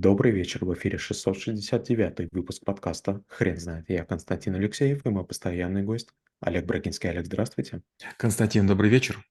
Добрый 0.00 0.32
вечер, 0.32 0.64
в 0.64 0.72
эфире 0.72 0.96
669 0.96 2.32
выпуск 2.32 2.64
подкаста 2.64 3.22
«Хрен 3.28 3.58
знает». 3.58 3.84
Я 3.90 4.06
Константин 4.06 4.54
Алексеев 4.54 5.04
и 5.04 5.10
мой 5.10 5.26
постоянный 5.26 5.82
гость 5.82 6.08
Олег 6.40 6.64
Брагинский. 6.64 7.10
Олег, 7.10 7.26
здравствуйте. 7.26 7.82
Константин, 8.16 8.66
добрый 8.66 8.88
вечер. 8.88 9.22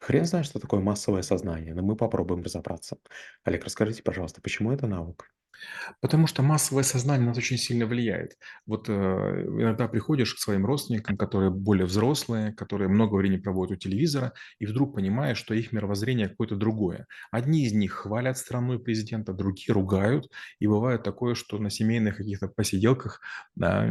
Хрен 0.00 0.24
знает, 0.24 0.46
что 0.46 0.58
такое 0.58 0.80
массовое 0.80 1.20
сознание, 1.20 1.74
но 1.74 1.82
мы 1.82 1.96
попробуем 1.96 2.42
разобраться. 2.42 2.96
Олег, 3.44 3.62
расскажите, 3.62 4.02
пожалуйста, 4.02 4.40
почему 4.40 4.72
это 4.72 4.86
наука? 4.86 5.26
Потому 6.00 6.26
что 6.26 6.42
массовое 6.42 6.82
сознание 6.82 7.22
на 7.22 7.28
нас 7.28 7.38
очень 7.38 7.58
сильно 7.58 7.86
влияет. 7.86 8.36
Вот 8.66 8.88
э, 8.88 8.92
иногда 8.92 9.88
приходишь 9.88 10.34
к 10.34 10.38
своим 10.38 10.66
родственникам, 10.66 11.16
которые 11.16 11.50
более 11.50 11.86
взрослые, 11.86 12.52
которые 12.52 12.88
много 12.88 13.16
времени 13.16 13.40
проводят 13.40 13.76
у 13.76 13.80
телевизора, 13.80 14.32
и 14.58 14.66
вдруг 14.66 14.94
понимаешь, 14.94 15.38
что 15.38 15.54
их 15.54 15.72
мировоззрение 15.72 16.28
какое-то 16.28 16.56
другое. 16.56 17.06
Одни 17.30 17.64
из 17.64 17.72
них 17.72 17.92
хвалят 17.92 18.38
страну 18.38 18.74
и 18.74 18.78
президента, 18.78 19.32
другие 19.32 19.72
ругают. 19.72 20.30
И 20.60 20.66
бывает 20.66 21.02
такое, 21.02 21.34
что 21.34 21.58
на 21.58 21.70
семейных 21.70 22.16
каких-то 22.16 22.48
посиделках, 22.48 23.20
да, 23.54 23.88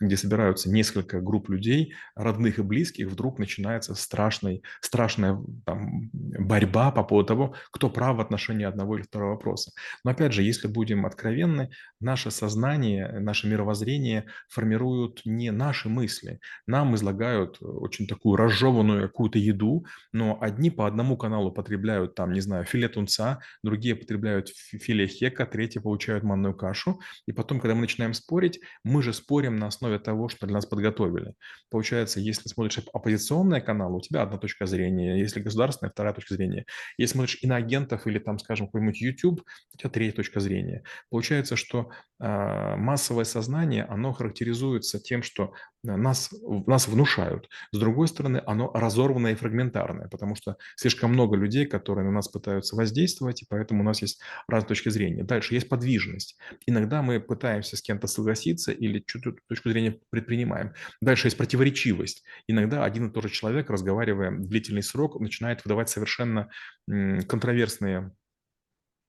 где 0.00 0.16
собираются 0.16 0.70
несколько 0.70 1.20
групп 1.20 1.48
людей, 1.48 1.94
родных 2.14 2.58
и 2.58 2.62
близких, 2.62 3.08
вдруг 3.08 3.38
начинается 3.38 3.94
страшный, 3.94 4.62
страшная 4.80 5.38
там, 5.64 6.10
борьба 6.12 6.90
по 6.90 7.04
поводу 7.04 7.26
того, 7.26 7.54
кто 7.70 7.90
прав 7.90 8.16
в 8.16 8.20
отношении 8.20 8.64
одного 8.64 8.96
или 8.96 9.02
второго 9.02 9.32
вопроса. 9.32 9.72
Но 10.04 10.10
опять 10.10 10.32
же, 10.32 10.42
если 10.42 10.68
будет 10.68 10.87
будем 10.88 11.06
откровенны, 11.06 11.70
наше 12.00 12.30
сознание, 12.30 13.20
наше 13.20 13.46
мировоззрение 13.46 14.24
формируют 14.48 15.22
не 15.24 15.50
наши 15.50 15.88
мысли. 15.88 16.40
Нам 16.66 16.94
излагают 16.94 17.58
очень 17.60 18.06
такую 18.06 18.36
разжеванную 18.36 19.08
какую-то 19.08 19.38
еду, 19.38 19.84
но 20.12 20.38
одни 20.40 20.70
по 20.70 20.86
одному 20.86 21.16
каналу 21.16 21.52
потребляют 21.52 22.14
там, 22.14 22.32
не 22.32 22.40
знаю, 22.40 22.64
филе 22.64 22.88
тунца, 22.88 23.40
другие 23.62 23.94
потребляют 23.96 24.48
филе 24.48 25.06
хека, 25.06 25.44
третьи 25.44 25.78
получают 25.78 26.24
манную 26.24 26.54
кашу. 26.54 27.00
И 27.26 27.32
потом, 27.32 27.60
когда 27.60 27.74
мы 27.74 27.82
начинаем 27.82 28.14
спорить, 28.14 28.60
мы 28.84 29.02
же 29.02 29.12
спорим 29.12 29.56
на 29.56 29.66
основе 29.66 29.98
того, 29.98 30.28
что 30.28 30.46
для 30.46 30.54
нас 30.54 30.66
подготовили. 30.66 31.34
Получается, 31.70 32.20
если 32.20 32.48
смотришь 32.48 32.78
оппозиционные 32.92 33.60
каналы, 33.60 33.98
у 33.98 34.00
тебя 34.00 34.22
одна 34.22 34.38
точка 34.38 34.66
зрения, 34.66 35.18
если 35.18 35.40
государственная, 35.40 35.90
вторая 35.90 36.14
точка 36.14 36.34
зрения. 36.34 36.64
Если 36.96 37.14
смотришь 37.14 37.38
иноагентов 37.42 38.06
или 38.06 38.18
там, 38.18 38.38
скажем, 38.38 38.66
какой-нибудь 38.66 39.00
YouTube, 39.00 39.42
у 39.74 39.78
тебя 39.78 39.90
третья 39.90 40.16
точка 40.16 40.40
зрения. 40.40 40.77
Получается, 41.10 41.56
что 41.56 41.90
а, 42.20 42.76
массовое 42.76 43.24
сознание, 43.24 43.84
оно 43.84 44.12
характеризуется 44.12 44.98
тем, 44.98 45.22
что 45.22 45.52
а, 45.86 45.96
нас, 45.96 46.30
нас 46.66 46.88
внушают. 46.88 47.48
С 47.70 47.78
другой 47.78 48.08
стороны, 48.08 48.42
оно 48.44 48.72
разорванное 48.72 49.32
и 49.32 49.36
фрагментарное, 49.36 50.08
потому 50.08 50.34
что 50.34 50.56
слишком 50.74 51.12
много 51.12 51.36
людей, 51.36 51.64
которые 51.64 52.04
на 52.04 52.10
нас 52.10 52.28
пытаются 52.28 52.74
воздействовать, 52.74 53.42
и 53.42 53.46
поэтому 53.48 53.82
у 53.82 53.84
нас 53.84 54.02
есть 54.02 54.20
разные 54.48 54.68
точки 54.68 54.88
зрения. 54.88 55.22
Дальше 55.22 55.54
есть 55.54 55.68
подвижность. 55.68 56.36
Иногда 56.66 57.02
мы 57.02 57.20
пытаемся 57.20 57.76
с 57.76 57.82
кем-то 57.82 58.08
согласиться 58.08 58.72
или 58.72 58.98
чью-то 59.06 59.36
точку 59.48 59.70
зрения 59.70 60.00
предпринимаем. 60.10 60.74
Дальше 61.00 61.28
есть 61.28 61.36
противоречивость. 61.36 62.24
Иногда 62.48 62.84
один 62.84 63.08
и 63.08 63.12
тот 63.12 63.22
же 63.22 63.30
человек, 63.30 63.70
разговаривая 63.70 64.32
длительный 64.32 64.82
срок, 64.82 65.20
начинает 65.20 65.64
выдавать 65.64 65.88
совершенно 65.88 66.50
контроверсные 66.88 67.98
Э, 67.98 68.10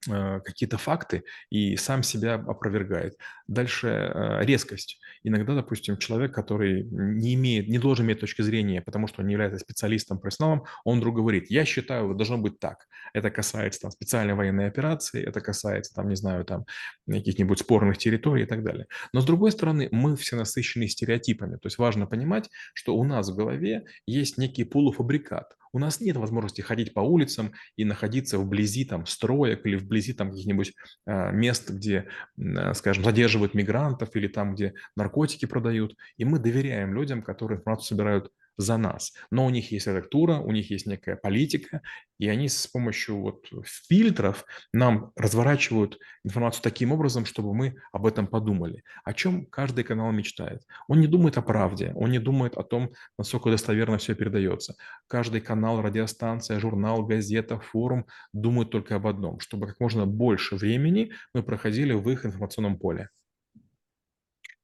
какие-то 0.05 0.77
факты 0.77 1.23
и 1.49 1.75
сам 1.75 2.03
себя 2.03 2.35
опровергает. 2.35 3.17
Дальше 3.47 3.87
э, 3.87 4.45
резкость. 4.45 4.99
Иногда, 5.23 5.55
допустим, 5.55 5.97
человек, 5.97 6.33
который 6.33 6.83
не 6.83 7.33
имеет, 7.33 7.67
не 7.67 7.79
должен 7.79 8.05
иметь 8.05 8.19
точки 8.19 8.41
зрения, 8.41 8.81
потому 8.81 9.07
что 9.07 9.21
он 9.21 9.27
не 9.27 9.33
является 9.33 9.59
специалистом, 9.59 10.19
профессионалом, 10.19 10.65
он 10.85 10.99
вдруг 10.99 11.15
говорит, 11.15 11.49
я 11.49 11.65
считаю, 11.65 12.13
должно 12.15 12.37
быть 12.37 12.59
так. 12.59 12.87
Это 13.13 13.29
касается 13.29 13.81
там, 13.81 13.91
специальной 13.91 14.35
военной 14.35 14.67
операции, 14.67 15.21
это 15.21 15.41
касается, 15.41 15.93
там, 15.93 16.07
не 16.07 16.15
знаю, 16.15 16.45
там, 16.45 16.65
каких-нибудь 17.09 17.59
спорных 17.59 17.97
территорий 17.97 18.43
и 18.43 18.47
так 18.47 18.63
далее. 18.63 18.85
Но, 19.13 19.21
с 19.21 19.25
другой 19.25 19.51
стороны, 19.51 19.89
мы 19.91 20.15
все 20.15 20.35
насыщены 20.35 20.87
стереотипами. 20.87 21.55
То 21.55 21.67
есть 21.67 21.77
важно 21.77 22.05
понимать, 22.05 22.49
что 22.73 22.95
у 22.95 23.03
нас 23.03 23.29
в 23.29 23.35
голове 23.35 23.85
есть 24.05 24.37
некий 24.37 24.63
полуфабрикат. 24.63 25.55
У 25.71 25.79
нас 25.79 26.01
нет 26.01 26.17
возможности 26.17 26.61
ходить 26.61 26.93
по 26.93 27.01
улицам 27.01 27.53
и 27.75 27.85
находиться 27.85 28.39
вблизи 28.39 28.85
там 28.85 29.05
строек 29.05 29.65
или 29.65 29.75
вблизи 29.75 30.13
там 30.13 30.31
каких-нибудь 30.31 30.73
э, 31.05 31.31
мест, 31.31 31.69
где, 31.69 32.07
э, 32.37 32.73
скажем, 32.73 33.03
задерживают 33.03 33.53
мигрантов 33.53 34.15
или 34.15 34.27
там, 34.27 34.55
где 34.55 34.73
наркотики 34.95 35.45
продают. 35.45 35.95
И 36.17 36.25
мы 36.25 36.39
доверяем 36.39 36.93
людям, 36.93 37.21
которые 37.21 37.59
информацию 37.59 37.87
собирают 37.87 38.31
за 38.59 38.77
нас. 38.77 39.13
Но 39.31 39.45
у 39.45 39.49
них 39.49 39.71
есть 39.71 39.87
редактура, 39.87 40.35
у 40.35 40.51
них 40.51 40.69
есть 40.69 40.85
некая 40.85 41.15
политика, 41.15 41.81
и 42.19 42.27
они 42.27 42.49
с 42.49 42.67
помощью 42.67 43.21
вот 43.21 43.45
фильтров 43.63 44.45
нам 44.73 45.11
разворачивают 45.15 45.97
информацию 46.25 46.61
таким 46.61 46.91
образом, 46.91 47.25
чтобы 47.25 47.53
мы 47.53 47.75
об 47.93 48.05
этом 48.05 48.27
подумали. 48.27 48.83
О 49.05 49.13
чем 49.13 49.45
каждый 49.45 49.85
канал 49.85 50.11
мечтает. 50.11 50.61
Он 50.89 50.99
не 50.99 51.07
думает 51.07 51.37
о 51.37 51.41
правде, 51.41 51.93
он 51.95 52.11
не 52.11 52.19
думает 52.19 52.57
о 52.57 52.63
том, 52.63 52.91
насколько 53.17 53.49
достоверно 53.49 53.97
все 53.97 54.13
передается. 54.13 54.75
Каждый 55.07 55.39
канал, 55.39 55.81
радиостанция, 55.81 56.59
журнал, 56.59 57.05
газета, 57.05 57.59
форум 57.59 58.07
думают 58.33 58.71
только 58.71 58.97
об 58.97 59.07
одном, 59.07 59.39
чтобы 59.39 59.67
как 59.67 59.79
можно 59.79 60.05
больше 60.05 60.57
времени 60.57 61.13
мы 61.33 61.43
проходили 61.43 61.93
в 61.93 62.09
их 62.09 62.25
информационном 62.25 62.77
поле. 62.77 63.09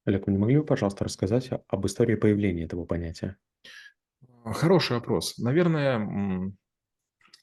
Олег, 0.03 0.27
вы 0.27 0.33
не 0.33 0.37
могли 0.37 0.57
бы, 0.57 0.65
пожалуйста, 0.65 1.05
рассказать 1.05 1.49
об 1.67 1.85
истории 1.85 2.15
появления 2.15 2.65
этого 2.65 2.85
понятия? 2.85 3.37
Хороший 4.53 4.93
вопрос. 4.93 5.37
Наверное, 5.39 6.53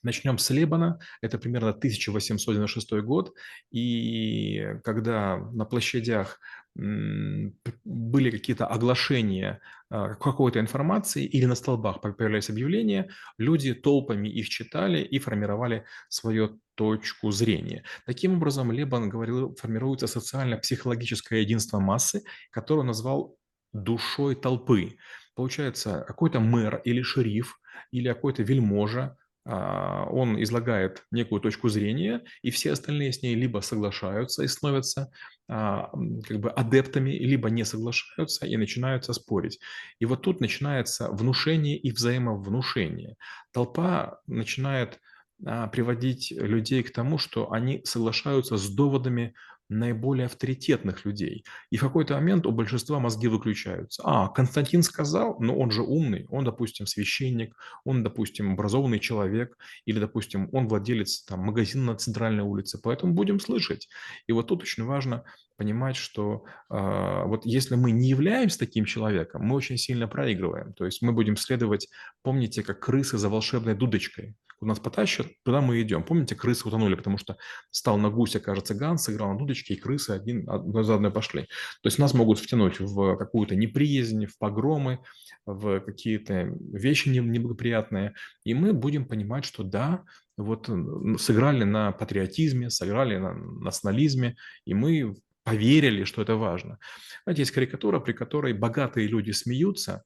начнем 0.02 0.38
с 0.38 0.50
Лебана. 0.50 1.00
Это 1.20 1.38
примерно 1.38 1.70
1896 1.70 2.92
год. 3.02 3.34
И 3.72 4.76
когда 4.84 5.36
на 5.36 5.64
площадях 5.64 6.38
были 6.74 8.30
какие-то 8.30 8.66
оглашения 8.66 9.60
а, 9.90 10.14
какой-то 10.14 10.58
информации 10.58 11.24
или 11.24 11.44
на 11.44 11.54
столбах 11.54 12.00
появлялись 12.00 12.48
объявления, 12.48 13.10
люди 13.36 13.74
толпами 13.74 14.28
их 14.28 14.48
читали 14.48 15.02
и 15.02 15.18
формировали 15.18 15.84
свою 16.08 16.60
точку 16.74 17.30
зрения. 17.30 17.84
Таким 18.06 18.36
образом, 18.36 18.72
Лебан 18.72 19.10
говорил, 19.10 19.54
формируется 19.56 20.06
социально-психологическое 20.06 21.40
единство 21.40 21.78
массы, 21.78 22.22
которое 22.50 22.80
он 22.80 22.86
назвал 22.86 23.36
душой 23.74 24.34
толпы. 24.34 24.96
Получается, 25.34 26.04
какой-то 26.06 26.40
мэр 26.40 26.80
или 26.84 27.02
шериф, 27.02 27.58
или 27.90 28.08
какой-то 28.08 28.42
вельможа, 28.42 29.16
а, 29.44 30.04
он 30.06 30.40
излагает 30.42 31.04
некую 31.10 31.40
точку 31.40 31.68
зрения, 31.68 32.22
и 32.42 32.50
все 32.50 32.72
остальные 32.72 33.12
с 33.12 33.22
ней 33.22 33.34
либо 33.34 33.58
соглашаются 33.60 34.44
и 34.44 34.46
становятся 34.46 35.10
а, 35.48 35.90
как 36.28 36.38
бы 36.38 36.50
адептами, 36.50 37.10
либо 37.10 37.50
не 37.50 37.64
соглашаются 37.64 38.46
и 38.46 38.56
начинаются 38.56 39.12
спорить. 39.12 39.58
И 39.98 40.04
вот 40.04 40.22
тут 40.22 40.40
начинается 40.40 41.10
внушение 41.10 41.76
и 41.76 41.90
взаимовнушение. 41.90 43.16
Толпа 43.52 44.20
начинает 44.26 45.00
а, 45.44 45.66
приводить 45.66 46.30
людей 46.30 46.82
к 46.84 46.92
тому, 46.92 47.18
что 47.18 47.50
они 47.50 47.80
соглашаются 47.84 48.56
с 48.56 48.68
доводами 48.68 49.34
наиболее 49.72 50.26
авторитетных 50.26 51.04
людей. 51.04 51.44
И 51.70 51.76
в 51.76 51.80
какой-то 51.80 52.14
момент 52.14 52.46
у 52.46 52.52
большинства 52.52 52.98
мозги 52.98 53.28
выключаются. 53.28 54.02
А, 54.04 54.28
Константин 54.28 54.82
сказал, 54.82 55.36
но 55.40 55.56
он 55.56 55.70
же 55.70 55.82
умный, 55.82 56.26
он, 56.28 56.44
допустим, 56.44 56.86
священник, 56.86 57.56
он, 57.84 58.02
допустим, 58.02 58.52
образованный 58.52 59.00
человек, 59.00 59.56
или, 59.84 59.98
допустим, 59.98 60.48
он 60.52 60.68
владелец 60.68 61.24
там, 61.24 61.40
магазина 61.40 61.92
на 61.92 61.96
центральной 61.96 62.44
улице, 62.44 62.78
поэтому 62.82 63.14
будем 63.14 63.40
слышать. 63.40 63.88
И 64.26 64.32
вот 64.32 64.48
тут 64.48 64.62
очень 64.62 64.84
важно 64.84 65.24
понимать, 65.56 65.96
что 65.96 66.44
э, 66.70 67.24
вот 67.24 67.46
если 67.46 67.76
мы 67.76 67.92
не 67.92 68.08
являемся 68.08 68.58
таким 68.58 68.84
человеком, 68.84 69.42
мы 69.42 69.54
очень 69.54 69.78
сильно 69.78 70.08
проигрываем. 70.08 70.72
То 70.72 70.84
есть 70.84 71.02
мы 71.02 71.12
будем 71.12 71.36
следовать, 71.36 71.88
помните, 72.22 72.62
как 72.62 72.80
крысы 72.80 73.18
за 73.18 73.28
волшебной 73.28 73.74
дудочкой. 73.74 74.34
Нас 74.62 74.78
потащат, 74.78 75.26
туда 75.44 75.60
мы 75.60 75.80
идем. 75.82 76.02
Помните, 76.02 76.34
крысы 76.34 76.66
утонули, 76.68 76.94
потому 76.94 77.18
что 77.18 77.36
стал 77.70 77.98
на 77.98 78.10
гуся, 78.10 78.40
кажется, 78.40 78.74
Ганс, 78.74 79.04
сыграл 79.04 79.32
на 79.32 79.38
дудочке, 79.38 79.74
и 79.74 79.80
крысы 79.80 80.10
один 80.10 80.46
за 80.84 80.94
одной 80.94 81.10
пошли. 81.10 81.42
То 81.82 81.88
есть 81.88 81.98
нас 81.98 82.14
могут 82.14 82.38
втянуть 82.38 82.80
в 82.80 83.16
какую-то 83.16 83.56
неприязнь, 83.56 84.26
в 84.26 84.38
погромы, 84.38 85.00
в 85.46 85.80
какие-то 85.80 86.52
вещи 86.72 87.08
неблагоприятные. 87.08 88.14
И 88.44 88.54
мы 88.54 88.72
будем 88.72 89.04
понимать, 89.04 89.44
что 89.44 89.62
да, 89.62 90.04
вот 90.36 90.70
сыграли 91.18 91.64
на 91.64 91.92
патриотизме, 91.92 92.70
сыграли 92.70 93.16
на 93.16 93.34
национализме, 93.34 94.36
и 94.64 94.74
мы 94.74 95.14
поверили, 95.44 96.04
что 96.04 96.22
это 96.22 96.36
важно. 96.36 96.78
Знаете, 97.24 97.42
есть 97.42 97.52
карикатура, 97.52 98.00
при 98.00 98.12
которой 98.12 98.52
богатые 98.52 99.08
люди 99.08 99.32
смеются, 99.32 100.04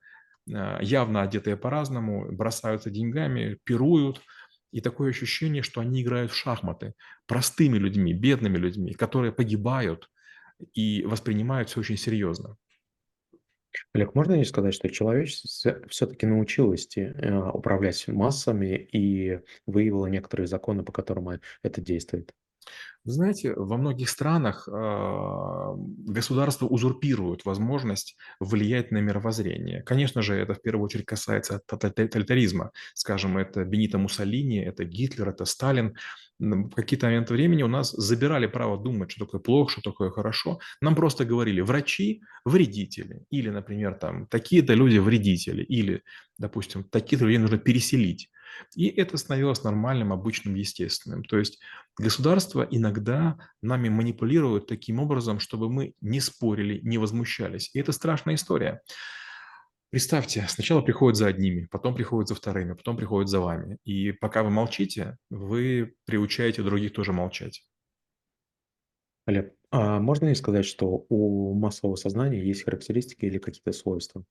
а, 0.53 0.81
явно 0.83 1.23
одетые 1.23 1.57
по-разному, 1.57 2.33
бросаются 2.33 2.91
деньгами, 2.91 3.59
пируют, 3.65 4.21
и 4.77 4.83
такое 4.83 5.09
ощущение, 5.09 5.63
что 5.63 5.81
они 5.81 6.03
играют 6.03 6.31
в 6.31 6.37
шахматы 6.37 6.93
простыми 7.27 7.79
людьми, 7.79 8.13
бедными 8.13 8.59
людьми, 8.59 8.93
которые 8.93 9.33
погибают 9.33 10.11
и 10.75 11.03
воспринимают 11.07 11.71
все 11.71 11.81
очень 11.81 11.97
серьезно. 11.97 12.59
Олег, 13.95 14.15
можно 14.15 14.35
ли 14.35 14.45
сказать, 14.45 14.75
что 14.75 14.91
человечество 14.91 15.81
все-таки 15.89 16.27
научилось 16.27 16.95
э, 16.95 17.39
управлять 17.55 18.07
массами 18.09 18.77
и 18.93 19.41
выявило 19.65 20.09
некоторые 20.09 20.47
законы, 20.47 20.83
по 20.83 20.93
которым 20.93 21.41
это 21.63 21.81
действует? 21.81 22.35
Вы 23.07 23.13
знаете, 23.13 23.55
во 23.55 23.77
многих 23.77 24.09
странах 24.09 24.69
а, 24.69 25.75
государство 25.77 26.67
узурпирует 26.67 27.45
возможность 27.45 28.17
влиять 28.41 28.91
на 28.91 28.99
мировоззрение. 28.99 29.83
Конечно 29.83 30.23
же, 30.23 30.35
это 30.35 30.55
в 30.55 30.61
первую 30.61 30.85
очередь 30.85 31.07
касается 31.07 31.61
тоталитаризма. 31.67 32.73
Скажем, 32.95 33.39
это 33.39 33.65
Бенито 33.65 33.99
Муссолини, 33.99 34.59
это 34.59 34.85
Гитлер, 34.85 35.29
это 35.29 35.45
Сталин. 35.45 35.95
В 36.41 36.71
какие-то 36.71 37.07
моменты 37.07 37.33
времени 37.33 37.63
у 37.63 37.69
нас 37.69 37.93
забирали 37.93 38.49
право 38.49 38.77
думать, 38.77 39.13
что 39.13 39.25
такое 39.25 39.41
плохо, 39.41 39.71
что 39.71 39.83
такое 39.83 40.11
хорошо. 40.11 40.59
Нам 40.81 40.97
просто 40.97 41.25
говорили, 41.25 41.61
врачи– 41.61 42.23
вредители. 42.45 43.23
Или, 43.31 43.51
например, 43.51 43.95
там, 43.95 44.27
такие-то 44.27 44.75
люди– 44.75 44.99
вредители. 44.99 45.63
Или, 45.63 46.03
допустим, 46.39 46.83
такие-то 46.83 47.25
людей 47.25 47.39
нужно 47.39 47.59
переселить. 47.59 48.31
И 48.75 48.89
это 48.89 49.17
становилось 49.17 49.63
нормальным, 49.65 50.13
обычным, 50.13 50.55
естественным. 50.55 51.25
То 51.25 51.39
есть 51.39 51.59
государство 51.99 52.67
иногда 52.71 53.39
нами 53.63 53.89
манипулирует 53.89 54.67
таким 54.67 54.99
образом, 54.99 55.39
чтобы 55.39 55.71
мы 55.71 55.95
не 56.01 56.21
спорили, 56.21 56.81
не 56.83 56.99
возмущались. 56.99 57.71
И 57.75 57.79
это 57.79 57.93
страшная 57.93 58.35
история. 58.35 58.83
Представьте, 59.91 60.45
сначала 60.49 60.83
приходят 60.83 61.17
за 61.17 61.29
одними, 61.29 61.69
потом 61.71 61.95
приходят 61.95 62.29
за 62.29 62.35
вторыми, 62.35 62.75
потом 62.75 62.97
приходят 62.97 63.29
за 63.29 63.41
вами. 63.41 63.79
И 63.85 64.13
пока 64.13 64.43
вы 64.43 64.51
молчите, 64.51 65.17
вы 65.31 65.95
приучаете 66.05 66.63
других 66.63 66.93
тоже 66.93 67.13
молчать. 67.13 67.63
Олег, 69.27 69.55
а 69.79 70.01
можно 70.01 70.27
ли 70.27 70.35
сказать, 70.35 70.65
что 70.65 71.05
у 71.11 71.53
массового 71.53 71.97
сознания 71.97 72.43
есть 72.43 72.65
характеристики 72.65 73.27
или 73.27 73.37
какие-то 73.37 73.73
свойства? 73.73 74.25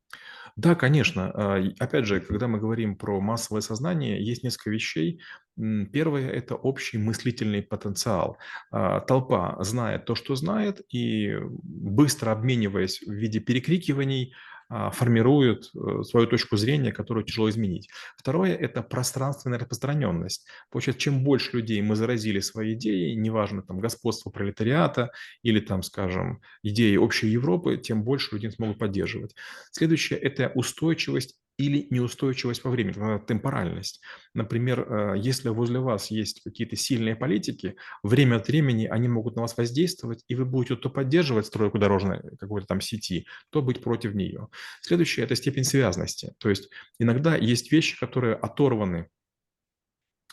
Да, 0.55 0.73
конечно. 0.73 1.31
А, 1.35 1.63
опять 1.77 2.05
же, 2.05 2.19
когда 2.19 2.47
мы 2.47 2.59
говорим 2.59 2.95
про 2.95 3.21
массовое 3.21 3.61
сознание, 3.61 4.25
есть 4.25 4.41
несколько 4.41 4.71
вещей. 4.71 5.21
Первое– 5.55 6.29
это 6.31 6.55
общий 6.55 6.97
мыслительный 6.97 7.61
потенциал. 7.61 8.37
А, 8.71 9.01
Толпа 9.01 9.55
знает 9.59 10.05
то, 10.05 10.15
что 10.15 10.35
знает, 10.35 10.81
и 10.91 11.37
быстро 11.41 12.31
обмениваясь 12.31 13.01
в 13.01 13.11
виде 13.11 13.39
перекрикиваний, 13.39 14.33
формируют 14.69 15.71
э, 15.73 16.03
свою 16.03 16.27
точку 16.27 16.57
зрения, 16.57 16.91
которую 16.91 17.23
тяжело 17.23 17.49
изменить. 17.49 17.89
Второе– 18.17 18.55
это 18.55 18.81
пространственная 18.81 19.59
распространенность. 19.59 20.47
Получается, 20.71 21.01
чем 21.01 21.23
больше 21.23 21.57
людей 21.57 21.81
мы 21.81 21.95
заразили 21.95 22.39
своей 22.39 22.73
идеей, 22.73 23.15
неважно, 23.15 23.61
там, 23.61 23.79
господство 23.79 24.29
пролетариата 24.29 25.11
или, 25.43 25.59
там, 25.59 25.83
скажем, 25.83 26.41
идеи 26.63 26.95
общей 26.95 27.27
Европы, 27.27 27.77
тем 27.77 28.03
больше 28.03 28.35
людей 28.35 28.51
смогут 28.51 28.79
поддерживать. 28.79 29.35
Следующее– 29.71 30.19
это 30.19 30.51
устойчивость 30.55 31.37
или 31.57 31.87
неустойчивость 31.89 32.63
во 32.63 32.71
времени, 32.71 32.95
э, 32.97 33.19
темпоральность. 33.25 34.01
Например, 34.33 34.81
э, 34.81 35.13
если 35.17 35.49
возле 35.49 35.79
вас 35.79 36.11
есть 36.11 36.41
какие-то 36.43 36.75
сильные 36.75 37.15
политики, 37.15 37.75
время 38.03 38.37
от 38.37 38.47
времени 38.47 38.85
они 38.85 39.07
могут 39.07 39.35
на 39.35 39.43
вас 39.43 39.55
воздействовать, 39.57 40.23
и 40.27 40.35
вы 40.35 40.45
будете 40.45 40.75
то 40.75 40.89
поддерживать 40.89 41.45
стройку 41.45 41.79
дорожной 41.79 42.21
какой-то 42.39 42.67
там 42.67 42.81
сети, 42.81 43.25
то 43.49 43.61
быть 43.61 43.81
против 43.81 44.13
нее. 44.15 44.47
Следующее– 44.81 45.25
это 45.25 45.35
степень 45.35 45.63
связности. 45.63 46.33
То 46.39 46.49
есть 46.49 46.69
иногда 46.99 47.35
есть 47.35 47.71
вещи, 47.71 47.97
которые 47.99 48.35
оторваны 48.35 49.09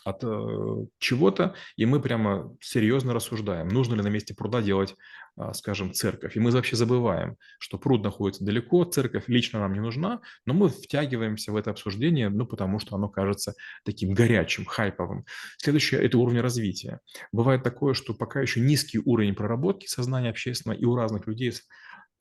от 0.05 0.25
э, 0.25 0.87
чего-то, 0.99 1.55
и 1.77 1.87
мы 1.87 2.01
прямо 2.01 2.57
серьезно 2.61 3.15
рассуждаем, 3.15 3.69
нужно 3.69 3.95
ли 3.95 4.03
на 4.03 4.09
месте 4.09 4.35
пруда 4.35 4.63
делать, 4.63 4.95
а, 5.35 5.55
скажем, 5.55 5.95
церковь. 5.95 6.37
И 6.37 6.41
мы 6.41 6.51
вообще 6.51 6.77
забываем, 6.77 7.37
что 7.59 7.79
пруд 7.79 8.03
находится 8.03 8.45
далеко, 8.45 8.85
церковь 8.85 9.25
лично 9.29 9.61
нам 9.61 9.73
не 9.73 9.81
нужна, 9.81 10.21
но 10.45 10.53
мы 10.53 10.69
втягиваемся 10.69 11.53
в 11.53 11.57
это 11.57 11.71
обсуждение, 11.71 12.29
ну, 12.29 12.47
потому 12.47 12.79
что 12.79 12.97
оно 12.97 13.09
кажется 13.09 13.55
таким 13.85 14.13
горячим, 14.13 14.67
хайповым. 14.67 15.25
Следующее– 15.57 16.01
это 16.03 16.19
уровень 16.19 16.41
развития. 16.41 17.01
Бывает 17.33 17.63
такое, 17.63 17.95
что 17.95 18.13
пока 18.13 18.43
еще 18.43 18.61
низкий 18.61 19.01
уровень 19.03 19.35
проработки 19.35 19.87
сознания 19.87 20.31
общественного, 20.31 20.79
и 20.79 20.85
у 20.85 20.95
разных 20.95 21.27
людей 21.27 21.53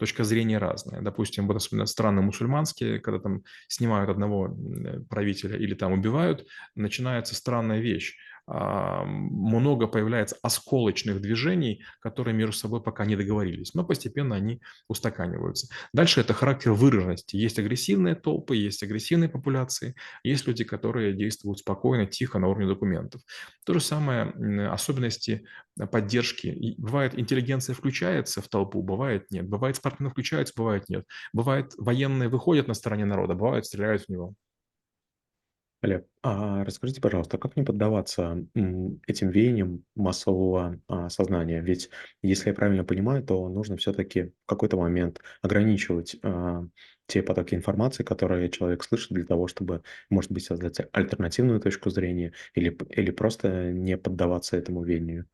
точка 0.01 0.23
зрения 0.23 0.57
разная. 0.57 0.99
Допустим, 1.01 1.45
вот 1.45 1.57
особенно 1.57 1.85
страны 1.85 2.23
мусульманские, 2.23 2.99
когда 2.99 3.19
там 3.19 3.43
снимают 3.67 4.09
одного 4.09 4.49
правителя 5.11 5.59
или 5.59 5.75
там 5.75 5.93
убивают, 5.93 6.47
начинается 6.73 7.35
странная 7.35 7.81
вещь. 7.81 8.17
А, 8.53 9.05
много 9.05 9.87
появляется 9.87 10.35
осколочных 10.41 11.21
движений, 11.21 11.83
которые 12.01 12.33
между 12.35 12.51
собой 12.51 12.83
пока 12.83 13.05
не 13.05 13.15
договорились, 13.15 13.73
но 13.73 13.85
постепенно 13.85 14.35
они 14.35 14.59
устаканиваются. 14.89 15.67
Дальше 15.93 16.19
это 16.19 16.33
характер 16.33 16.73
выраженности. 16.73 17.37
Есть 17.37 17.59
агрессивные 17.59 18.15
толпы, 18.15 18.57
есть 18.57 18.83
агрессивные 18.83 19.29
популяции, 19.29 19.95
есть 20.23 20.47
люди, 20.47 20.65
которые 20.65 21.13
действуют 21.13 21.59
спокойно, 21.59 22.05
тихо 22.05 22.39
на 22.39 22.49
уровне 22.49 22.67
документов. 22.67 23.21
То 23.65 23.73
же 23.73 23.79
самое 23.79 24.33
особенности 24.67 25.45
поддержки. 25.89 26.75
Бывает, 26.77 27.17
интеллигенция 27.17 27.73
включается 27.73 28.41
в 28.41 28.49
толпу, 28.49 28.83
бывает 28.83 29.31
нет. 29.31 29.47
Бывает, 29.47 29.77
спортсмены 29.77 30.09
включаются, 30.09 30.53
бывает 30.57 30.89
нет. 30.89 31.05
Бывает, 31.31 31.71
военные 31.77 32.27
выходят 32.27 32.67
на 32.67 32.73
стороне 32.73 33.05
народа, 33.05 33.33
бывает, 33.33 33.65
стреляют 33.65 34.03
в 34.03 34.09
него. 34.09 34.35
Олег, 35.81 36.05
а 36.21 36.63
расскажите, 36.63 37.01
пожалуйста, 37.01 37.39
как 37.39 37.55
не 37.55 37.63
поддаваться 37.63 38.45
этим 39.07 39.29
веяниям 39.31 39.83
массового 39.95 40.79
а, 40.87 41.09
сознания? 41.09 41.59
Ведь, 41.61 41.89
если 42.21 42.49
я 42.49 42.53
правильно 42.53 42.83
понимаю, 42.83 43.23
то 43.23 43.49
нужно 43.49 43.77
все-таки 43.77 44.25
в 44.25 44.45
какой-то 44.45 44.77
момент 44.77 45.21
ограничивать 45.41 46.17
а, 46.21 46.67
те 47.07 47.23
потоки 47.23 47.55
информации, 47.55 48.03
которые 48.03 48.49
человек 48.51 48.83
слышит, 48.83 49.09
для 49.11 49.25
того, 49.25 49.47
чтобы, 49.47 49.81
может 50.11 50.31
быть, 50.31 50.43
создать 50.45 50.77
альтернативную 50.93 51.59
точку 51.59 51.89
зрения 51.89 52.33
или, 52.53 52.77
или 52.91 53.09
просто 53.09 53.71
не 53.71 53.97
поддаваться 53.97 54.57
этому 54.57 54.83
веянию. 54.83 55.25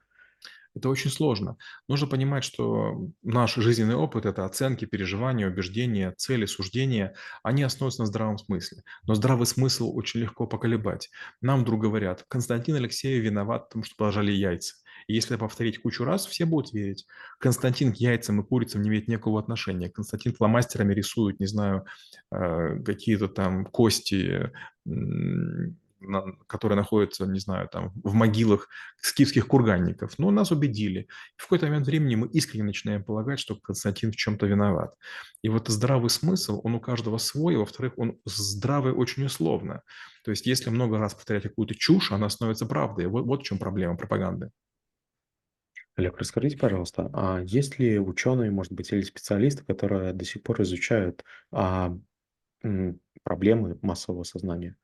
Это 0.77 0.89
очень 0.89 1.09
сложно. 1.09 1.57
Нужно 1.87 2.05
понимать, 2.05 2.43
что 2.43 3.09
наш 3.23 3.55
жизненный 3.55 3.95
опыт– 3.95 4.27
это 4.27 4.45
оценки, 4.45 4.85
переживания, 4.85 5.47
убеждения, 5.47 6.13
цели, 6.15 6.45
суждения. 6.45 7.15
Они 7.41 7.63
основываются 7.63 8.03
на 8.03 8.05
здравом 8.05 8.37
смысле. 8.37 8.83
Но 9.07 9.15
здравый 9.15 9.47
смысл 9.47 9.91
очень 9.95 10.19
легко 10.19 10.45
поколебать. 10.45 11.09
Нам 11.41 11.61
вдруг 11.61 11.81
говорят, 11.81 12.25
Константин 12.27 12.75
Алексеев 12.75 13.23
виноват, 13.23 13.69
потому 13.69 13.85
что 13.85 13.95
положили 13.95 14.31
яйца. 14.31 14.75
И 15.07 15.15
если 15.15 15.35
повторить 15.35 15.81
кучу 15.81 16.03
раз, 16.03 16.27
все 16.27 16.45
будут 16.45 16.71
верить. 16.73 17.07
Константин 17.39 17.91
к 17.91 17.95
яйцам 17.95 18.41
и 18.41 18.45
курицам 18.45 18.83
не 18.83 18.89
имеет 18.89 19.07
никакого 19.07 19.39
отношения. 19.39 19.89
Константин 19.89 20.35
фломастерами 20.35 20.93
рисует, 20.93 21.39
не 21.39 21.47
знаю, 21.47 21.85
э, 22.31 22.83
какие-то 22.83 23.29
там 23.29 23.65
кости, 23.65 24.51
которые 26.47 26.77
находятся, 26.77 27.25
не 27.25 27.39
знаю, 27.39 27.67
там 27.69 27.91
в 28.03 28.13
могилах 28.13 28.69
скифских 29.01 29.47
курганников. 29.47 30.17
Но 30.19 30.31
нас 30.31 30.51
убедили. 30.51 31.07
В 31.35 31.43
какой-то 31.43 31.65
момент 31.65 31.87
времени 31.87 32.15
мы 32.15 32.27
искренне 32.27 32.65
начинаем 32.65 33.03
полагать, 33.03 33.39
что 33.39 33.55
Константин 33.55 34.11
в 34.11 34.15
чем-то 34.15 34.45
виноват. 34.45 34.93
И 35.41 35.49
вот 35.49 35.67
здравый 35.67 36.09
смысл, 36.09 36.61
он 36.63 36.75
у 36.75 36.79
каждого 36.79 37.17
свой, 37.17 37.55
и, 37.55 37.57
во-вторых, 37.57 37.93
он 37.97 38.19
здравый 38.25 38.93
очень 38.93 39.25
условно. 39.25 39.81
То 40.23 40.31
есть 40.31 40.45
если 40.45 40.69
много 40.69 40.97
раз 40.97 41.13
повторять 41.13 41.43
какую-то 41.43 41.75
чушь, 41.75 42.11
она 42.11 42.29
становится 42.29 42.65
правдой. 42.65 43.07
Вот, 43.07 43.25
вот 43.25 43.41
в 43.41 43.43
чем 43.43 43.57
проблема 43.57 43.97
пропаганды. 43.97 44.51
Олег, 45.97 46.15
расскажите, 46.19 46.57
пожалуйста, 46.57 47.09
а 47.11 47.41
есть 47.41 47.79
ли 47.79 47.99
ученые, 47.99 48.51
может 48.51 48.71
быть, 48.71 48.91
или 48.91 49.01
специалисты, 49.01 49.63
которые 49.65 50.13
до 50.13 50.25
сих 50.25 50.43
пор 50.43 50.61
изучают 50.61 51.23
а, 51.51 51.97
проблемы 53.23 53.79
массового 53.81 54.21
сознания? 54.21 54.77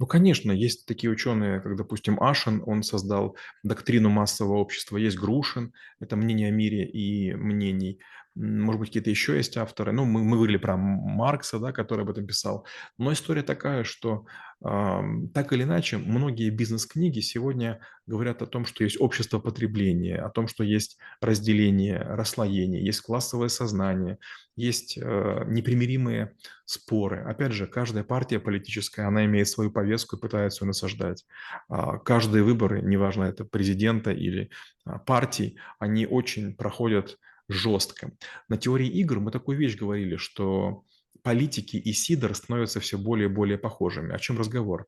Ну, 0.00 0.06
конечно, 0.06 0.50
есть 0.50 0.86
такие 0.86 1.10
ученые, 1.10 1.60
как, 1.60 1.76
допустим, 1.76 2.18
Ашин, 2.22 2.62
он 2.64 2.82
создал 2.82 3.36
доктрину 3.62 4.08
массового 4.08 4.56
общества, 4.56 4.96
есть 4.96 5.18
Грушин, 5.18 5.74
это 6.00 6.16
мнение 6.16 6.48
о 6.48 6.52
мире 6.52 6.86
и 6.86 7.34
мнений, 7.34 8.00
может 8.34 8.80
быть, 8.80 8.88
какие-то 8.88 9.10
еще 9.10 9.36
есть 9.36 9.58
авторы, 9.58 9.92
ну, 9.92 10.06
мы, 10.06 10.24
мы 10.24 10.36
говорили 10.36 10.56
про 10.56 10.78
Маркса, 10.78 11.58
да, 11.58 11.72
который 11.72 12.04
об 12.06 12.10
этом 12.10 12.26
писал, 12.26 12.66
но 12.96 13.12
история 13.12 13.42
такая, 13.42 13.84
что 13.84 14.24
так 14.62 15.52
или 15.52 15.62
иначе, 15.62 15.96
многие 15.96 16.50
бизнес-книги 16.50 17.20
сегодня 17.20 17.80
говорят 18.06 18.42
о 18.42 18.46
том, 18.46 18.66
что 18.66 18.84
есть 18.84 19.00
общество 19.00 19.38
потребления, 19.38 20.16
о 20.16 20.28
том, 20.28 20.48
что 20.48 20.64
есть 20.64 20.98
разделение, 21.22 21.98
расслоение, 21.98 22.84
есть 22.84 23.00
классовое 23.00 23.48
сознание, 23.48 24.18
есть 24.56 24.98
э, 24.98 25.44
непримиримые 25.46 26.34
споры. 26.66 27.22
Опять 27.22 27.52
же, 27.52 27.66
каждая 27.66 28.04
партия 28.04 28.38
политическая, 28.38 29.06
она 29.06 29.24
имеет 29.24 29.48
свою 29.48 29.70
повестку 29.70 30.16
и 30.16 30.20
пытается 30.20 30.64
ее 30.64 30.68
насаждать. 30.68 31.24
А, 31.70 31.96
Каждые 31.98 32.44
выборы, 32.44 32.82
неважно, 32.82 33.24
это 33.24 33.46
президента 33.46 34.10
или 34.10 34.50
а, 34.84 34.98
партий, 34.98 35.58
они 35.78 36.06
очень 36.06 36.54
проходят 36.54 37.18
жестко. 37.48 38.12
На 38.48 38.58
теории 38.58 38.88
игр 38.88 39.20
мы 39.20 39.30
такую 39.30 39.56
вещь 39.56 39.76
говорили, 39.76 40.16
что 40.16 40.84
политики 41.22 41.76
и 41.76 41.92
Сидор 41.92 42.34
становятся 42.34 42.80
все 42.80 42.98
более 42.98 43.28
и 43.28 43.32
более 43.32 43.58
похожими. 43.58 44.14
О 44.14 44.18
чем 44.18 44.38
разговор? 44.38 44.86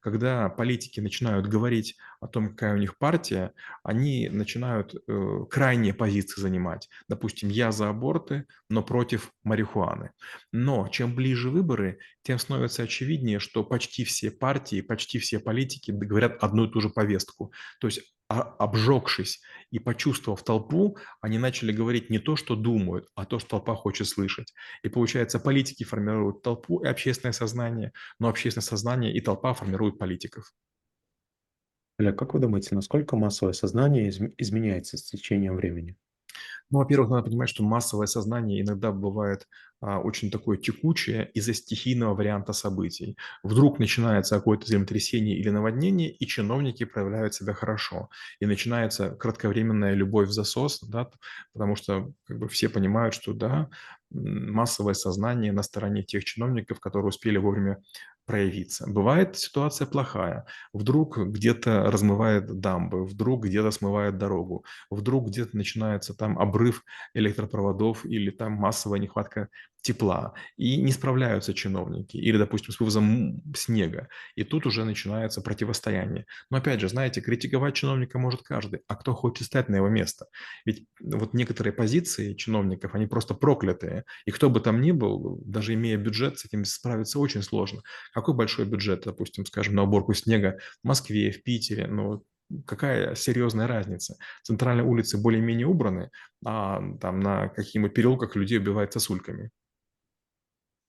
Когда 0.00 0.48
политики 0.48 1.00
начинают 1.00 1.46
говорить 1.46 1.96
о 2.24 2.28
том, 2.28 2.48
какая 2.48 2.74
у 2.74 2.78
них 2.78 2.96
партия, 2.96 3.52
они 3.82 4.30
начинают 4.30 4.94
э, 4.94 5.40
крайние 5.50 5.92
позиции 5.92 6.40
занимать. 6.40 6.88
Допустим, 7.06 7.50
я 7.50 7.70
за 7.70 7.90
аборты, 7.90 8.46
но 8.70 8.82
против 8.82 9.30
марихуаны. 9.42 10.10
Но 10.50 10.88
чем 10.88 11.14
ближе 11.14 11.50
выборы, 11.50 11.98
тем 12.22 12.38
становится 12.38 12.84
очевиднее, 12.84 13.40
что 13.40 13.62
почти 13.62 14.04
все 14.04 14.30
партии, 14.30 14.80
почти 14.80 15.18
все 15.18 15.38
политики 15.38 15.90
говорят 15.90 16.42
одну 16.42 16.64
и 16.64 16.72
ту 16.72 16.80
же 16.80 16.88
повестку. 16.88 17.52
То 17.78 17.88
есть 17.88 18.00
обжегшись 18.28 19.42
и 19.70 19.78
почувствовав 19.78 20.42
толпу, 20.42 20.96
они 21.20 21.38
начали 21.38 21.72
говорить 21.72 22.08
не 22.08 22.18
то, 22.18 22.36
что 22.36 22.56
думают, 22.56 23.06
а 23.14 23.26
то, 23.26 23.38
что 23.38 23.50
толпа 23.50 23.74
хочет 23.74 24.08
слышать. 24.08 24.54
И 24.82 24.88
получается, 24.88 25.38
политики 25.38 25.84
формируют 25.84 26.40
толпу 26.40 26.82
и 26.82 26.86
общественное 26.86 27.34
сознание, 27.34 27.92
но 28.18 28.28
общественное 28.28 28.64
сознание 28.64 29.14
и 29.14 29.20
толпа 29.20 29.52
формируют 29.52 29.98
политиков. 29.98 30.50
Олег, 31.98 32.18
как 32.18 32.34
вы 32.34 32.40
думаете, 32.40 32.74
насколько 32.74 33.16
массовое 33.16 33.52
сознание 33.52 34.10
изменяется 34.38 34.96
с 34.96 35.02
течением 35.02 35.54
времени? 35.54 35.96
Ну, 36.70 36.78
во-первых, 36.78 37.10
надо 37.10 37.24
понимать, 37.24 37.50
что 37.50 37.62
массовое 37.62 38.06
сознание 38.06 38.62
иногда 38.62 38.90
бывает 38.90 39.46
а, 39.80 40.00
очень 40.00 40.30
такое 40.30 40.56
текучее 40.56 41.30
из-за 41.34 41.54
стихийного 41.54 42.14
варианта 42.14 42.52
событий. 42.52 43.16
Вдруг 43.42 43.78
начинается 43.78 44.36
какое-то 44.36 44.66
землетрясение 44.66 45.38
или 45.38 45.50
наводнение, 45.50 46.10
и 46.10 46.26
чиновники 46.26 46.84
проявляют 46.84 47.34
себя 47.34 47.52
хорошо. 47.52 48.08
И 48.40 48.46
начинается 48.46 49.10
кратковременная 49.10 49.94
любовь 49.94 50.28
в 50.28 50.32
засос, 50.32 50.80
да, 50.80 51.10
потому 51.52 51.76
что 51.76 52.12
как 52.24 52.38
бы, 52.38 52.48
все 52.48 52.68
понимают, 52.68 53.14
что 53.14 53.34
да, 53.34 53.68
массовое 54.10 54.94
сознание 54.94 55.52
на 55.52 55.62
стороне 55.62 56.02
тех 56.02 56.24
чиновников, 56.24 56.80
которые 56.80 57.08
успели 57.08 57.36
вовремя 57.36 57.82
проявиться. 58.26 58.86
Бывает 58.88 59.36
ситуация 59.36 59.86
плохая. 59.86 60.46
Вдруг 60.72 61.18
где-то 61.18 61.84
размывает 61.90 62.60
дамбы, 62.60 63.04
вдруг 63.06 63.44
где-то 63.46 63.70
смывает 63.70 64.18
дорогу, 64.18 64.64
вдруг 64.90 65.28
где-то 65.28 65.56
начинается 65.56 66.14
там 66.14 66.38
обрыв 66.38 66.82
электропроводов 67.14 68.04
или 68.04 68.30
там 68.30 68.52
массовая 68.52 68.98
нехватка 68.98 69.48
тепла, 69.84 70.32
и 70.56 70.80
не 70.80 70.92
справляются 70.92 71.52
чиновники, 71.52 72.16
или, 72.16 72.38
допустим, 72.38 72.72
с 72.72 72.80
вывозом 72.80 73.42
снега, 73.54 74.08
и 74.34 74.42
тут 74.42 74.66
уже 74.66 74.84
начинается 74.84 75.42
противостояние. 75.42 76.24
Но 76.50 76.56
опять 76.56 76.80
же, 76.80 76.88
знаете, 76.88 77.20
критиковать 77.20 77.74
чиновника 77.74 78.18
может 78.18 78.42
каждый, 78.42 78.80
а 78.88 78.96
кто 78.96 79.14
хочет 79.14 79.46
стать 79.46 79.68
на 79.68 79.76
его 79.76 79.88
место? 79.88 80.26
Ведь 80.64 80.86
вот 81.00 81.34
некоторые 81.34 81.74
позиции 81.74 82.32
чиновников, 82.32 82.94
они 82.94 83.06
просто 83.06 83.34
проклятые, 83.34 84.04
и 84.24 84.30
кто 84.30 84.48
бы 84.48 84.60
там 84.60 84.80
ни 84.80 84.90
был, 84.90 85.42
даже 85.44 85.74
имея 85.74 85.98
бюджет, 85.98 86.38
с 86.38 86.46
этим 86.46 86.64
справиться 86.64 87.18
очень 87.18 87.42
сложно. 87.42 87.82
Какой 88.14 88.34
большой 88.34 88.64
бюджет, 88.64 89.02
допустим, 89.04 89.44
скажем, 89.44 89.74
на 89.74 89.82
уборку 89.82 90.14
снега 90.14 90.58
в 90.82 90.88
Москве, 90.88 91.30
в 91.30 91.42
Питере, 91.42 91.86
ну, 91.88 92.24
какая 92.66 93.14
серьезная 93.16 93.66
разница? 93.66 94.16
Центральные 94.42 94.86
улицы 94.86 95.18
более-менее 95.20 95.66
убраны, 95.66 96.10
а 96.44 96.80
там 97.00 97.20
на 97.20 97.48
каких-нибудь 97.48 97.92
переулках 97.92 98.34
людей 98.34 98.58
убивают 98.58 98.94
сосульками. 98.94 99.50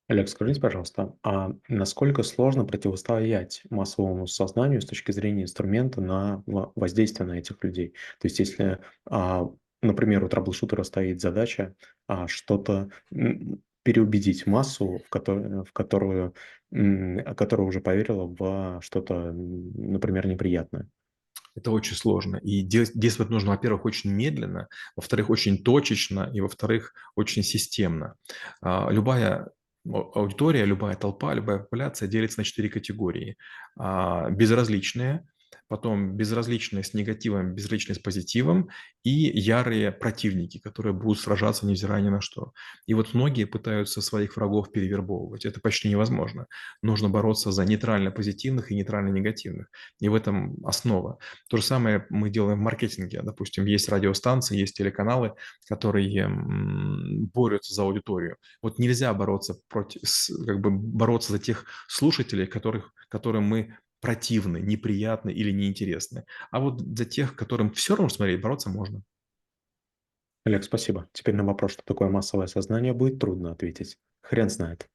Олег, 0.08 0.30
скажите, 0.30 0.62
пожалуйста, 0.62 1.16
а 1.24 1.52
насколько 1.68 2.22
сложно 2.22 2.64
противостоять 2.64 3.64
массовому 3.72 4.28
сознанию 4.28 4.82
с 4.82 4.86
точки 4.86 5.12
зрения 5.12 5.44
инструмента 5.44 6.00
на 6.00 6.44
воздействие 6.46 7.28
на 7.28 7.40
этих 7.40 7.64
людей? 7.64 7.96
То 8.20 8.28
есть, 8.28 8.38
если, 8.38 8.80
а, 9.10 9.50
например, 9.82 10.24
у 10.24 10.30
траблшутера 10.30 10.84
стоит 10.84 11.22
задача 11.22 11.74
а, 12.08 12.28
что-то 12.28 12.90
переубедить 13.82 14.46
массу, 14.46 15.00
в 15.06 15.10
которую, 15.10 15.66
в 15.66 15.74
которую, 15.74 16.36
которая 16.72 17.68
уже 17.68 17.80
поверила 17.80 18.28
в 18.28 18.82
что-то, 18.82 19.32
например, 19.32 20.28
неприятное. 20.28 20.88
Это 21.56 21.72
очень 21.72 21.96
сложно. 21.96 22.38
И 22.38 22.62
действовать 22.62 23.32
нужно, 23.32 23.52
во-первых, 23.52 23.86
очень 23.86 24.12
медленно, 24.12 24.68
во-вторых, 24.96 25.30
очень 25.30 25.64
точечно, 25.64 26.30
и, 26.34 26.42
во-вторых, 26.42 26.94
очень 27.16 27.44
системно. 27.44 28.16
А, 28.62 28.90
любая 28.92 29.50
аудитория, 29.86 30.66
любая 30.66 30.96
толпа, 30.96 31.34
любая 31.34 31.60
популяция 31.60 32.08
делится 32.08 32.40
на 32.40 32.44
четыре 32.44 32.70
категории. 32.70 33.38
А, 33.78 34.30
безразличные, 34.30 35.26
потом 35.68 36.16
безразличные 36.16 36.84
с 36.84 36.94
негативом, 36.94 37.54
безразличные 37.56 37.96
с 37.96 38.00
позитивом 38.00 38.70
и 39.04 39.12
ярые 39.12 39.92
противники, 39.92 40.60
которые 40.60 40.94
будут 40.94 41.20
сражаться 41.20 41.66
невзирая 41.66 42.02
ни 42.02 42.10
на 42.10 42.22
что. 42.22 42.54
И 42.86 42.94
вот 42.94 43.14
многие 43.14 43.46
пытаются 43.46 44.02
своих 44.02 44.36
врагов 44.38 44.72
перевербовывать. 44.72 45.46
Это 45.46 45.60
почти 45.60 45.90
невозможно. 45.90 46.48
Нужно 46.82 47.10
бороться 47.10 47.52
за 47.52 47.66
нейтрально 47.66 48.12
позитивных 48.12 48.72
и 48.72 48.76
нейтрально 48.76 49.10
негативных. 49.10 49.68
И 50.00 50.10
в 50.10 50.16
этом 50.16 50.56
основа. 50.66 51.18
То 51.50 51.58
же 51.58 51.64
самое 51.64 52.06
мы 52.10 52.30
делаем 52.30 52.60
в 52.60 52.64
маркетинге. 52.64 53.22
Допустим, 53.24 53.66
есть 53.66 53.90
радиостанции, 53.90 54.58
есть 54.58 54.76
телеканалы, 54.76 55.34
которые 55.68 56.28
борются 57.34 57.74
за 57.74 57.84
аудиторию. 57.84 58.38
Вот 58.62 58.80
нельзя 58.80 59.14
бороться 59.14 59.60
против, 59.68 60.02
как 60.46 60.60
бы 60.62 60.72
бороться 60.72 61.32
за 61.32 61.40
тех 61.40 61.66
слушателей, 61.88 62.48
которых, 62.48 62.94
которым 63.10 63.44
мы 63.44 63.78
противны, 64.06 64.60
неприятны 64.60 65.32
или 65.32 65.52
неинтересны. 65.52 66.26
А 66.52 66.60
вот 66.60 66.80
за 66.80 67.06
тех, 67.06 67.36
которым 67.36 67.72
все 67.72 67.96
равно 67.96 68.10
смотреть, 68.10 68.40
бороться 68.40 68.70
можно. 68.70 69.02
Олег, 70.46 70.64
спасибо. 70.64 71.10
Теперь 71.12 71.34
на 71.34 71.44
вопрос, 71.44 71.72
что 71.72 71.84
такое 71.84 72.10
массовое 72.10 72.46
сознание, 72.46 72.94
будет 72.94 73.18
трудно 73.18 73.52
ответить. 73.52 73.98
Хрен 74.22 74.52
знает. 74.52 74.88